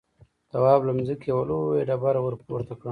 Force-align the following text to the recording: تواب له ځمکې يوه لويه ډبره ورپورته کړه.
تواب 0.51 0.79
له 0.87 0.91
ځمکې 1.07 1.27
يوه 1.31 1.43
لويه 1.49 1.83
ډبره 1.89 2.19
ورپورته 2.23 2.71
کړه. 2.75 2.79